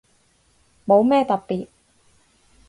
[0.87, 1.67] 冇咩特別